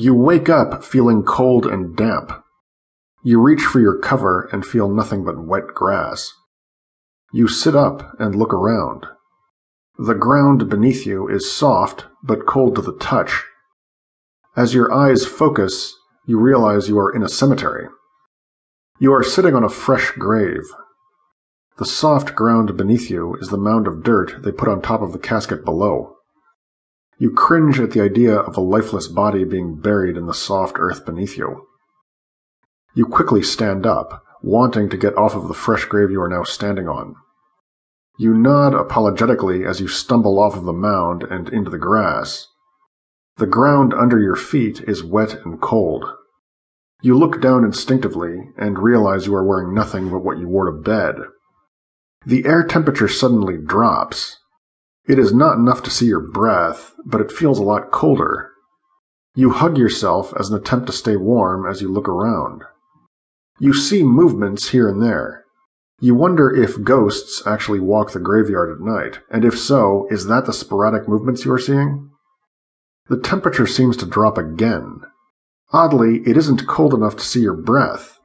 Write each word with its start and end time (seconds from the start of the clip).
You 0.00 0.14
wake 0.14 0.48
up 0.48 0.84
feeling 0.84 1.24
cold 1.24 1.66
and 1.66 1.96
damp. 1.96 2.30
You 3.24 3.40
reach 3.40 3.62
for 3.62 3.80
your 3.80 3.98
cover 3.98 4.48
and 4.52 4.64
feel 4.64 4.88
nothing 4.88 5.24
but 5.24 5.44
wet 5.44 5.74
grass. 5.74 6.32
You 7.32 7.48
sit 7.48 7.74
up 7.74 8.14
and 8.20 8.36
look 8.36 8.54
around. 8.54 9.06
The 9.98 10.14
ground 10.14 10.70
beneath 10.70 11.04
you 11.04 11.26
is 11.26 11.50
soft 11.50 12.06
but 12.22 12.46
cold 12.46 12.76
to 12.76 12.80
the 12.80 12.96
touch. 12.98 13.42
As 14.54 14.72
your 14.72 14.94
eyes 14.94 15.26
focus, 15.26 15.92
you 16.26 16.38
realize 16.38 16.88
you 16.88 17.00
are 17.00 17.12
in 17.12 17.24
a 17.24 17.28
cemetery. 17.28 17.88
You 19.00 19.12
are 19.12 19.24
sitting 19.24 19.56
on 19.56 19.64
a 19.64 19.68
fresh 19.68 20.12
grave. 20.12 20.62
The 21.78 21.84
soft 21.84 22.36
ground 22.36 22.76
beneath 22.76 23.10
you 23.10 23.34
is 23.40 23.48
the 23.48 23.58
mound 23.58 23.88
of 23.88 24.04
dirt 24.04 24.44
they 24.44 24.52
put 24.52 24.68
on 24.68 24.80
top 24.80 25.02
of 25.02 25.12
the 25.12 25.18
casket 25.18 25.64
below. 25.64 26.17
You 27.18 27.32
cringe 27.32 27.80
at 27.80 27.90
the 27.90 28.00
idea 28.00 28.36
of 28.36 28.56
a 28.56 28.60
lifeless 28.60 29.08
body 29.08 29.44
being 29.44 29.74
buried 29.74 30.16
in 30.16 30.26
the 30.26 30.34
soft 30.34 30.76
earth 30.78 31.04
beneath 31.04 31.36
you. 31.36 31.66
You 32.94 33.06
quickly 33.06 33.42
stand 33.42 33.86
up, 33.86 34.24
wanting 34.40 34.88
to 34.90 34.96
get 34.96 35.16
off 35.16 35.34
of 35.34 35.48
the 35.48 35.54
fresh 35.54 35.84
grave 35.84 36.10
you 36.10 36.22
are 36.22 36.28
now 36.28 36.44
standing 36.44 36.88
on. 36.88 37.16
You 38.18 38.34
nod 38.34 38.72
apologetically 38.74 39.64
as 39.64 39.80
you 39.80 39.88
stumble 39.88 40.38
off 40.38 40.56
of 40.56 40.64
the 40.64 40.72
mound 40.72 41.22
and 41.24 41.48
into 41.48 41.70
the 41.70 41.78
grass. 41.78 42.46
The 43.36 43.46
ground 43.46 43.94
under 43.94 44.18
your 44.18 44.36
feet 44.36 44.80
is 44.88 45.04
wet 45.04 45.44
and 45.44 45.60
cold. 45.60 46.04
You 47.02 47.16
look 47.16 47.40
down 47.40 47.64
instinctively 47.64 48.50
and 48.56 48.78
realize 48.78 49.26
you 49.26 49.34
are 49.36 49.44
wearing 49.44 49.72
nothing 49.72 50.10
but 50.10 50.24
what 50.24 50.38
you 50.38 50.48
wore 50.48 50.66
to 50.66 50.72
bed. 50.72 51.16
The 52.26 52.44
air 52.44 52.64
temperature 52.64 53.06
suddenly 53.06 53.56
drops. 53.56 54.38
It 55.08 55.18
is 55.18 55.32
not 55.32 55.56
enough 55.56 55.82
to 55.84 55.90
see 55.90 56.06
your 56.06 56.20
breath, 56.20 56.94
but 57.06 57.22
it 57.22 57.32
feels 57.32 57.58
a 57.58 57.62
lot 57.62 57.90
colder. 57.90 58.50
You 59.34 59.50
hug 59.50 59.78
yourself 59.78 60.34
as 60.38 60.50
an 60.50 60.56
attempt 60.56 60.86
to 60.88 60.92
stay 60.92 61.16
warm 61.16 61.66
as 61.66 61.80
you 61.80 61.90
look 61.90 62.08
around. 62.08 62.62
You 63.58 63.72
see 63.72 64.02
movements 64.02 64.68
here 64.68 64.86
and 64.86 65.02
there. 65.02 65.44
You 66.00 66.14
wonder 66.14 66.54
if 66.54 66.84
ghosts 66.84 67.44
actually 67.46 67.80
walk 67.80 68.12
the 68.12 68.20
graveyard 68.20 68.70
at 68.70 68.84
night, 68.84 69.20
and 69.30 69.44
if 69.44 69.58
so, 69.58 70.06
is 70.10 70.26
that 70.26 70.44
the 70.44 70.52
sporadic 70.52 71.08
movements 71.08 71.44
you 71.44 71.52
are 71.52 71.58
seeing? 71.58 72.10
The 73.08 73.18
temperature 73.18 73.66
seems 73.66 73.96
to 73.96 74.06
drop 74.06 74.36
again. 74.36 75.00
Oddly, 75.72 76.22
it 76.26 76.36
isn't 76.36 76.68
cold 76.68 76.92
enough 76.92 77.16
to 77.16 77.24
see 77.24 77.40
your 77.40 77.56
breath, 77.56 78.17